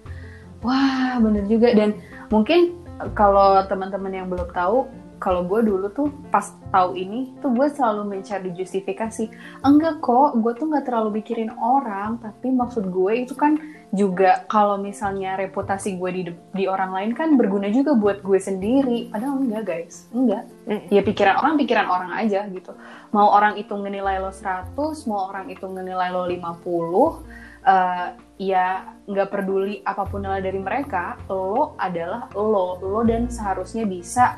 [0.65, 1.95] wah bener juga dan
[2.33, 2.75] mungkin
[3.13, 4.89] kalau teman-teman yang belum tahu,
[5.23, 9.31] kalau gue dulu tuh pas tahu ini tuh gue selalu mencari justifikasi.
[9.63, 13.55] Enggak kok, gue tuh nggak terlalu mikirin orang, tapi maksud gue itu kan
[13.95, 19.15] juga kalau misalnya reputasi gue di di orang lain kan berguna juga buat gue sendiri.
[19.15, 20.51] Padahal enggak guys, enggak.
[20.91, 22.75] Ya pikiran orang pikiran orang aja gitu.
[23.15, 24.75] Mau orang itu ngenilai lo 100,
[25.07, 27.23] mau orang itu ngenilai lo 50,
[27.63, 28.09] eh,
[28.43, 34.35] ya nggak peduli apa pun nilai dari mereka, lo adalah lo, lo dan seharusnya bisa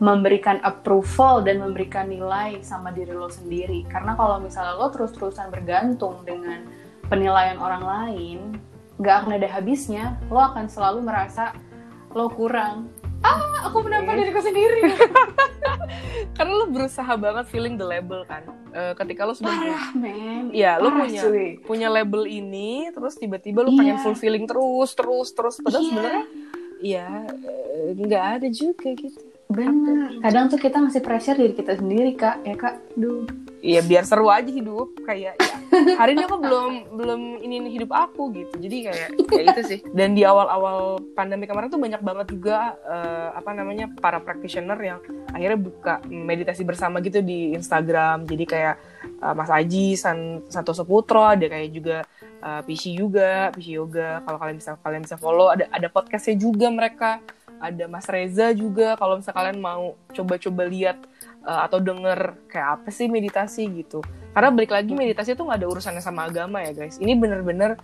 [0.00, 3.84] memberikan approval dan memberikan nilai sama diri lo sendiri.
[3.84, 6.64] Karena kalau misalnya lo terus-terusan bergantung dengan
[7.06, 8.40] penilaian orang lain,
[8.96, 10.16] nggak akan ada habisnya.
[10.26, 11.52] Lo akan selalu merasa
[12.10, 12.88] lo kurang.
[13.20, 14.20] Ah, aku menampar Iya.
[14.24, 14.80] diriku sendiri.
[16.36, 18.48] Karena lo berusaha banget feeling the label kan.
[18.72, 20.48] Eh, ketika lo sudah Parah, men.
[20.50, 21.60] Iya, lo punya cuy.
[21.60, 23.78] punya label ini, terus tiba-tiba lo Iya.
[23.78, 25.54] pengen fulfilling terus, terus, terus.
[25.60, 25.88] Padahal Iya.
[25.92, 26.24] sebenarnya,
[26.80, 27.08] ya
[27.94, 29.20] nggak ada juga gitu.
[29.50, 30.22] Bener.
[30.22, 32.46] Kadang tuh kita ngasih pressure diri kita sendiri, Kak.
[32.46, 32.94] Ya, Kak?
[32.94, 33.26] Duh.
[33.60, 34.94] Iya, biar seru aja hidup.
[35.02, 35.54] Kayak, ya,
[36.00, 38.54] hari ini aku belum belum ini hidup aku gitu.
[38.56, 39.78] Jadi kayak, kayak itu sih.
[39.90, 44.98] Dan di awal-awal pandemi kemarin tuh banyak banget juga eh, apa namanya para practitioner yang
[45.34, 48.24] akhirnya buka meditasi bersama gitu di Instagram.
[48.24, 52.06] Jadi kayak eh, Mas Aji, San, Santoso Putro, ada kayak juga
[52.42, 54.24] uh, PC juga, PC Yoga.
[54.24, 57.20] Kalau kalian bisa kalian bisa follow, ada ada podcastnya juga mereka.
[57.60, 58.96] Ada Mas Reza juga.
[58.96, 60.98] Kalau misalnya kalian mau coba-coba lihat
[61.44, 64.00] uh, atau denger kayak apa sih meditasi gitu.
[64.32, 66.96] Karena balik lagi meditasi itu nggak ada urusannya sama agama ya guys.
[66.96, 67.76] Ini bener-bener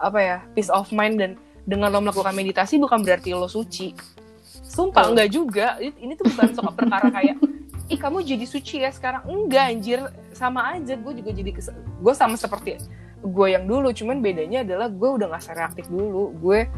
[0.00, 3.94] apa ya peace of mind dan dengan lo melakukan meditasi bukan berarti lo suci.
[4.66, 5.10] Sumpah Betul.
[5.14, 5.66] enggak juga.
[5.78, 7.36] Ini ini tuh bukan soal perkara kayak
[7.90, 9.98] ih kamu jadi suci ya sekarang enggak anjir
[10.30, 12.78] sama aja gue juga jadi kes- gue sama seperti
[13.20, 16.70] gue yang dulu cuman bedanya adalah gue udah nggak reaktif dulu gue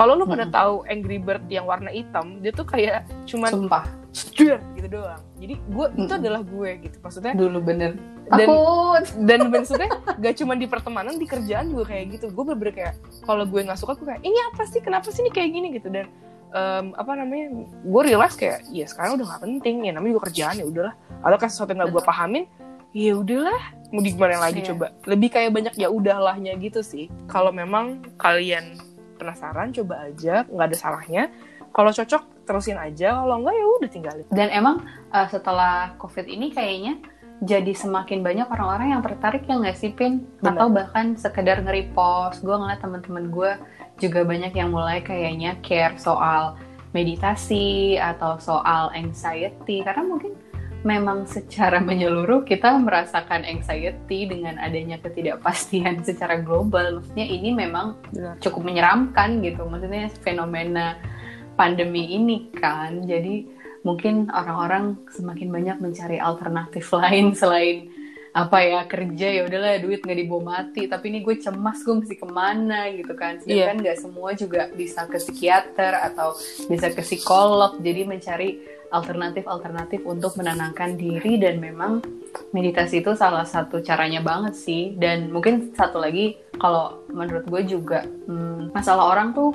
[0.00, 3.84] kalau lu pada tahu Angry Bird yang warna hitam dia tuh kayak cuman Sumpah.
[4.10, 5.20] "Stir," gitu doang.
[5.36, 6.18] Jadi gue itu Mm-mm.
[6.18, 8.00] adalah gue gitu maksudnya Dulu bener.
[8.26, 9.04] Dan- Takut.
[9.20, 12.26] dan maksudnya gak cuma di pertemanan di kerjaan juga kayak gitu.
[12.30, 14.80] Gue bener-bener kayak kalau gue nggak suka gue kayak ini apa sih?
[14.80, 15.66] Kenapa sih ini kayak gini?
[15.70, 15.86] gitu.
[15.86, 16.08] Dan
[16.50, 17.46] em, apa namanya
[17.78, 19.76] gue realize kayak ya sekarang udah nggak penting.
[19.84, 20.94] Ya namanya juga kerjaan ya udahlah.
[21.20, 22.44] Atau kayak sesuatu yang gak gue pahamin
[22.90, 23.60] ya udahlah.
[23.90, 24.68] Mau di gimana lagi Iya.
[24.70, 24.86] coba.
[25.04, 27.06] Lebih kayak banyak ya udahlahnya gitu sih.
[27.26, 28.78] Kalau memang kalian
[29.20, 31.22] penasaran coba aja nggak ada salahnya
[31.70, 34.82] kalau cocok terusin aja kalau enggak ya udah tinggalin Dan emang
[35.14, 36.98] uh, setelah COVID ini kayaknya
[37.40, 40.28] jadi semakin banyak orang-orang yang tertarik ya nggak sih Pin?
[40.44, 40.60] Benar.
[40.60, 42.44] Atau bahkan sekedar nge-repost.
[42.44, 43.52] Gue ngeliat teman-teman gue
[43.96, 46.60] juga banyak yang mulai kayaknya care soal
[46.92, 49.80] meditasi atau soal anxiety.
[49.80, 50.36] Karena mungkin
[50.80, 57.00] memang secara menyeluruh kita merasakan anxiety dengan adanya ketidakpastian secara global.
[57.00, 58.40] Maksudnya ini memang Benar.
[58.40, 59.68] cukup menyeramkan gitu.
[59.68, 60.96] Maksudnya fenomena
[61.54, 63.04] pandemi ini kan.
[63.04, 63.44] Jadi
[63.84, 67.92] mungkin orang-orang semakin banyak mencari alternatif lain selain
[68.30, 72.14] apa ya kerja ya udahlah duit nggak dibawa mati tapi ini gue cemas gue mesti
[72.14, 76.38] ke mana gitu kan sedangkan nggak semua juga bisa ke psikiater atau
[76.70, 82.02] bisa ke psikolog jadi mencari alternatif-alternatif untuk menenangkan diri dan memang
[82.50, 88.04] meditasi itu salah satu caranya banget sih dan mungkin satu lagi kalau menurut gue juga
[88.04, 89.54] hmm, masalah orang tuh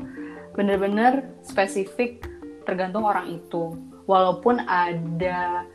[0.56, 2.24] bener-bener spesifik
[2.63, 3.76] tergantung orang itu
[4.08, 5.67] walaupun ada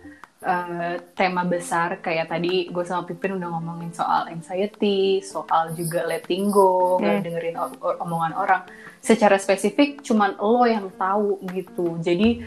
[0.44, 6.48] uh, tema besar kayak tadi gue sama Pipin udah ngomongin soal anxiety, soal juga letting
[6.48, 7.24] go, nggak Hmm.
[7.24, 7.56] dengerin
[8.00, 8.62] omongan orang.
[9.00, 11.96] Secara spesifik cuman lo yang tahu gitu.
[12.04, 12.44] Jadi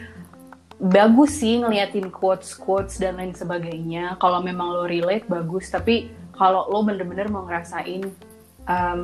[0.84, 4.20] bagus sih ngeliatin quotes quotes dan lain sebagainya.
[4.20, 8.04] Kalau memang lo relate bagus, tapi kalau lo bener-bener mau ngerasain
[8.68, 9.00] um,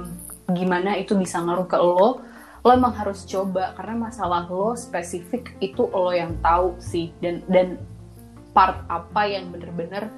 [0.53, 2.21] gimana itu bisa ngaruh ke lo,
[2.61, 7.81] lo emang harus coba karena masalah lo spesifik itu lo yang tahu sih dan dan
[8.53, 10.13] part apa yang bener-bener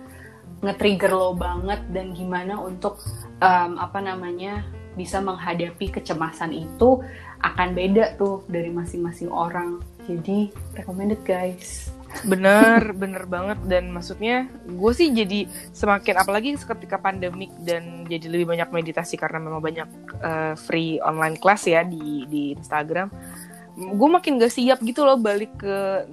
[0.67, 2.99] nge-trigger lo banget dan gimana untuk
[3.39, 4.67] um, apa namanya
[4.99, 7.01] bisa menghadapi kecemasan itu
[7.43, 9.81] akan beda tuh dari masing-masing orang.
[10.07, 11.91] Jadi recommended guys.
[12.29, 13.59] bener bener banget.
[13.65, 19.41] Dan maksudnya gue sih jadi semakin apalagi ketika pandemik dan jadi lebih banyak meditasi karena
[19.41, 19.89] memang banyak
[20.21, 23.09] uh, free online class ya di di Instagram
[23.77, 26.05] gue makin gak siap gitu loh balik ke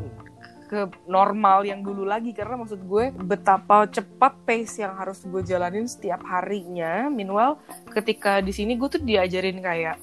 [0.69, 2.29] ke normal yang dulu lagi.
[2.29, 7.09] Karena maksud gue betapa cepat pace yang harus gue jalanin setiap harinya.
[7.09, 7.57] Meanwhile
[7.89, 9.97] ketika di sini gue tuh diajarin kayak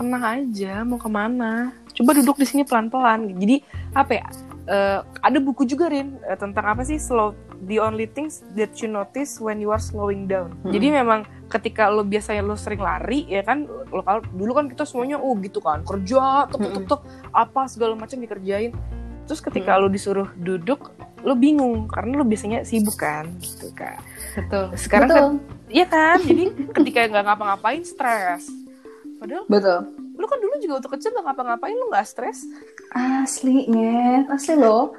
[0.00, 3.60] tenang aja mau ke mana coba duduk di sini pelan pelan jadi
[3.92, 4.26] apa ya
[4.70, 7.36] eh, ada buku juga Rin eh, tentang apa sih slow
[7.66, 10.54] the only things that you notice when you are slowing down.
[10.64, 10.72] Hmm.
[10.72, 14.86] Jadi memang ketika lo biasanya lo sering lari ya kan lo kalau dulu kan kita
[14.86, 17.00] semuanya oh gitu kan kerja tuk tuk tuk, tuk,
[17.34, 18.72] apa segala macam dikerjain.
[19.28, 24.00] Terus ketika lo disuruh duduk lo bingung karena lo biasanya sibuk kan gitu kan.
[24.38, 24.64] Betul.
[24.78, 25.30] Sekarang Betul.
[25.70, 26.18] Iya kan?
[26.24, 28.48] Jadi ketika nggak ngapa-ngapain stres.
[29.20, 29.99] Padahal Betul.
[30.20, 32.44] Lo kan dulu juga waktu kecil ngapa-ngapain lo nggak stres.
[32.92, 34.92] Aslinya, asli loh.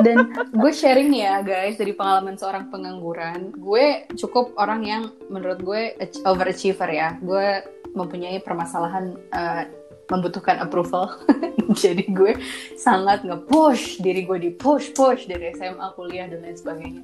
[0.00, 3.52] Dan gue sharing nih ya guys dari pengalaman seorang pengangguran.
[3.52, 7.20] Gue cukup orang yang menurut gue ach- overachiever ya.
[7.20, 7.60] Gue
[7.92, 9.64] mempunyai permasalahan eh,
[10.08, 11.18] membutuhkan approval.
[11.82, 12.38] Jadi gue
[12.78, 17.02] sangat nge-push diri gue di push-push dari SMA, kuliah dan lain sebagainya.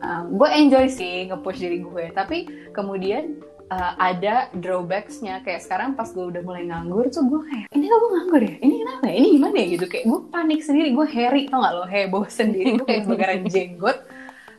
[0.00, 2.04] Um, gue enjoy sih nge-push diri gue.
[2.10, 3.38] Tapi kemudian
[3.70, 5.40] uh, ada drawbacks-nya.
[5.40, 8.54] Kayak sekarang pas gue udah mulai nganggur tuh gue kayak ini kok gue nganggur ya?
[8.58, 9.14] Ini kenapa ya?
[9.16, 9.66] Ini gimana ya?
[9.70, 9.86] Gitu.
[9.86, 11.84] Kayak gue panik sendiri gue hairy tau gak lo?
[11.86, 12.68] Heboh sendiri.
[12.76, 13.98] Gue kayak kebakaran jenggot.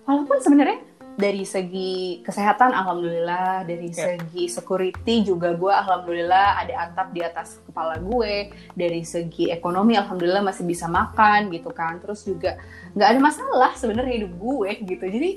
[0.02, 0.80] Walaupun sebenarnya
[1.12, 3.68] dari segi kesehatan alhamdulillah.
[3.68, 4.16] Dari Ya.
[4.16, 8.50] segi security juga gue alhamdulillah ada atap di atas kepala gue.
[8.74, 12.00] Dari segi ekonomi alhamdulillah masih bisa makan gitu kan.
[12.00, 12.56] Terus juga
[12.96, 15.06] nggak ada masalah sebenarnya hidup gue gitu.
[15.06, 15.30] Jadi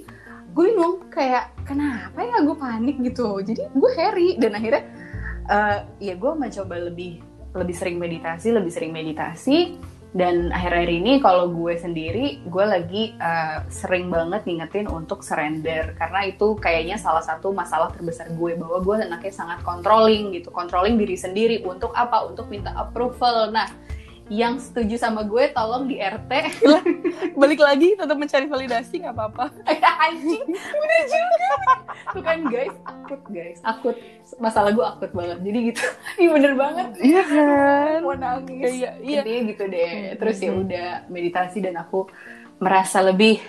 [0.55, 3.43] gue bingung kayak kenapa ya gue panik gitu?
[3.43, 4.85] Jadi gue hairy dan akhirnya
[5.51, 7.19] eh, ya gue mencoba lebih
[7.55, 9.75] lebih sering meditasi lebih sering meditasi.
[10.15, 15.99] Dan akhir-akhir ini kalau gue sendiri gue lagi eh, sering banget ngingetin untuk surrender.
[15.99, 20.55] Karena itu kayaknya salah satu masalah terbesar gue bahwa gue anaknya sangat controlling gitu.
[20.55, 22.31] Controlling diri sendiri untuk apa?
[22.31, 23.51] Untuk minta approval.
[23.51, 23.67] Nah
[24.33, 26.33] yang setuju sama gue tolong di RT
[27.37, 29.53] Balik lagi tetap mencari validasi nggak apa-apa.
[30.09, 31.49] anjing bener juga
[32.13, 33.59] tuh kan guys akut guys.
[33.61, 33.97] Akut.
[34.41, 35.85] Masalah gue akut banget jadi gitu.
[36.25, 36.89] Iya bener banget.
[37.01, 37.99] Iya kan?
[38.01, 38.65] mau nangis.
[38.65, 39.21] Kayak iya.
[39.21, 39.93] Intinya gitu deh.
[40.17, 40.63] Terus ya Hmm.
[40.65, 42.09] udah meditasi dan aku
[42.63, 43.41] merasa lebih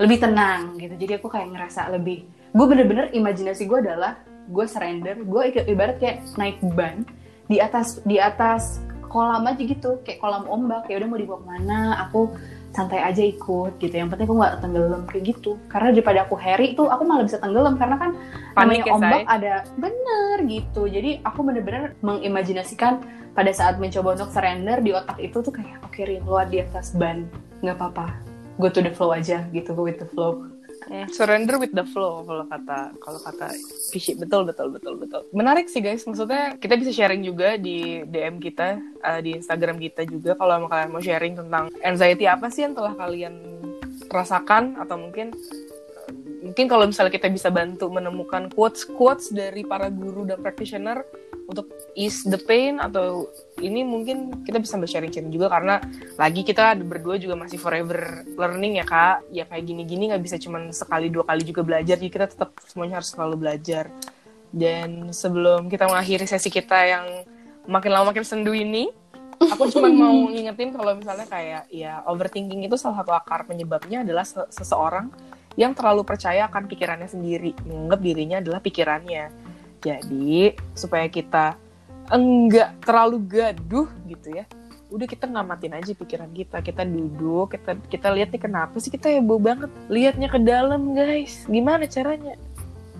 [0.00, 0.94] lebih tenang gitu.
[0.96, 4.16] Jadi aku kayak ngerasa lebih gue bener-bener imajinasi gue adalah
[4.48, 5.20] gue surrender.
[5.20, 7.04] Gue ibarat kayak naik ban
[7.44, 8.80] di atas di atas
[9.14, 12.34] kolam aja gitu kayak kolam ombak ya udah mau dibawa ke mana aku
[12.74, 13.94] santai aja ikut gitu.
[13.94, 15.54] Yang penting aku nggak tenggelam kayak gitu.
[15.70, 17.78] Karena daripada aku hairy tuh aku malah bisa tenggelam.
[17.78, 18.10] Karena kan
[18.58, 19.24] Panik namanya ya, ombak Say?
[19.30, 20.82] ada bener gitu.
[20.90, 23.06] Jadi aku bener-bener mengimajinasikan
[23.38, 26.90] pada saat mencoba untuk surrender di otak itu tuh kayak oke Rin lo di atas
[26.98, 27.30] ban.
[27.62, 28.06] Nggak apa-apa.
[28.58, 30.53] Go to the flow aja gitu go with the flow
[30.84, 33.56] Hmm, surrender with the flow kalau kata kalau kata
[33.88, 34.12] Pishi.
[34.20, 35.24] Betul betul betul betul.
[35.32, 36.04] Menarik sih guys.
[36.04, 40.90] Maksudnya kita bisa sharing juga di DM kita uh, di Instagram kita juga kalau kalian
[40.92, 43.34] mau sharing tentang anxiety apa sih yang telah kalian
[44.12, 45.32] rasakan atau mungkin
[46.44, 51.00] mungkin kalau misalnya kita bisa bantu menemukan quotes quotes dari para guru dan practitioner
[51.44, 53.28] untuk ease the pain atau
[53.60, 55.80] ini mungkin kita bisa sharing-sharing juga karena
[56.16, 59.28] lagi kita berdua juga masih forever learning ya kak.
[59.28, 61.96] Ya kayak gini-gini nggak bisa cuma sekali dua kali juga belajar.
[61.96, 63.92] Jadi kita tetap semuanya harus selalu belajar.
[64.54, 67.06] Dan sebelum kita mengakhiri sesi kita yang
[67.68, 68.88] makin lama makin sendu ini
[69.40, 74.24] aku cuma mau ngingetin kalau misalnya kayak ya overthinking itu salah satu akar penyebabnya adalah
[74.48, 75.10] seseorang
[75.54, 77.54] yang terlalu percaya akan pikirannya sendiri.
[77.66, 79.43] Menganggap dirinya adalah pikirannya
[79.84, 81.60] jadi supaya kita
[82.08, 84.48] enggak terlalu gaduh gitu ya.
[84.88, 86.64] Udah kita ngamatin aja pikiran kita.
[86.64, 89.68] Kita duduk, kita kita lihat nih kenapa sih kita heboh banget.
[89.92, 91.44] Lihatnya ke dalam, guys.
[91.44, 92.40] Gimana caranya?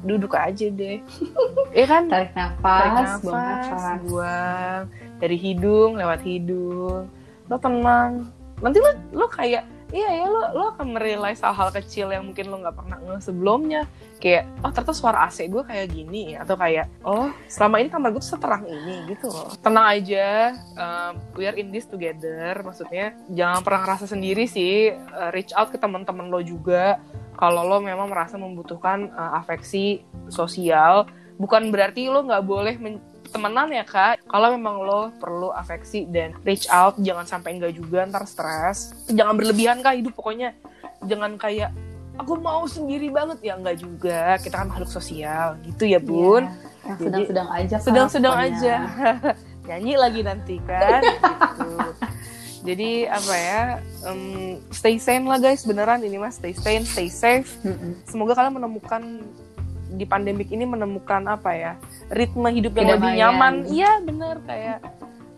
[0.05, 1.01] Duduk aja deh.
[1.75, 2.07] Iya kan?
[2.07, 3.99] Tarik nafas, Tarik nafas, buang nafas.
[4.07, 4.83] buang
[5.18, 7.11] dari hidung lewat hidung.
[7.51, 8.31] Lo tenang.
[8.62, 12.59] Nanti lo lo kayak iya ya lo lo akan merealize hal-hal kecil yang mungkin lo
[12.59, 13.87] nggak pernah ngeh sebelumnya.
[14.19, 18.23] Kayak oh ternyata suara AC gue kayak gini atau kayak oh selama ini kamar gue
[18.25, 19.55] tuh seterang ini gitu loh.
[19.63, 22.59] Tenang aja um, we are in this together.
[22.67, 26.99] Maksudnya jangan pernah ngerasa sendiri sih uh, reach out ke teman-teman lo juga.
[27.39, 31.07] Kalau lo memang merasa membutuhkan uh, afeksi sosial
[31.39, 32.75] bukan berarti lo nggak boleh
[33.35, 34.23] temenan ya kak.
[34.31, 38.94] Kalau memang lo perlu afeksi dan reach out jangan sampai enggak juga ntar stres.
[39.11, 39.99] Jangan berlebihan kak.
[39.99, 40.55] Hidup pokoknya
[41.03, 41.75] jangan kayak
[42.14, 43.42] aku mau sendiri banget.
[43.42, 44.38] Ya enggak juga.
[44.38, 45.59] Kita kan makhluk sosial.
[45.66, 46.47] Gitu ya bun.
[46.87, 48.75] Ya, sedang-sedang aja sedang-sedang aja.
[49.66, 51.03] Nyanyi lagi nanti kan?
[51.03, 51.73] Gitu.
[52.64, 53.61] jadi apa ya
[54.09, 55.66] um, stay sane lah guys.
[55.66, 56.38] Beneran ini mas.
[56.38, 57.51] Stay sane stay safe.
[57.66, 57.92] Mm -mm.
[58.07, 59.03] semoga kalian menemukan
[59.95, 61.73] di pandemik ini menemukan apa ya
[62.11, 63.55] ritme hidup yang lebih nyaman.
[63.71, 64.79] Iya bener kayak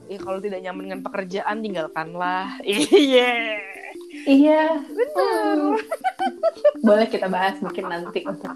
[0.07, 2.59] ya kalau tidak nyaman dengan pekerjaan tinggalkanlah.
[2.65, 3.31] Iya.
[4.27, 4.63] Iya.
[4.83, 5.79] Benar
[6.87, 8.53] boleh kita bahas mungkin nanti untuk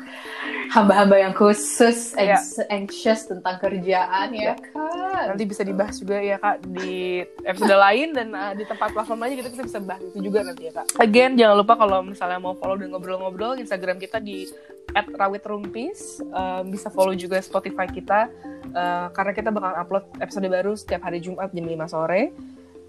[0.70, 2.38] hamba-hamba yang khusus ya.
[2.70, 5.34] anxious tentang kerjaan ya, ya kan?
[5.34, 9.34] Nanti bisa dibahas juga ya kak di episode lain dan uh, di tempat platform aja
[9.42, 10.86] kita, kita bisa bahas itu juga nanti ya kak.
[11.02, 14.46] Again jangan lupa kalau misalnya mau follow dan ngobrol-ngobrol instagram kita di
[14.94, 18.30] at rawit rumpis uh, bisa follow juga Spotify kita
[18.70, 22.30] uh, karena kita bakal upload episode baru setiap hari Jumat jam 5 sore.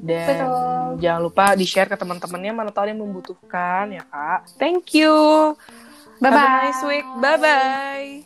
[0.02, 0.98] Dan Betul.
[0.98, 4.50] jangan lupa di share ke teman-temannya mana tahu yang membutuhkan ya kak.
[4.58, 5.54] Thank you
[6.22, 6.40] Bye bye.
[6.40, 7.06] Have a nice week.
[7.22, 8.24] Bye bye.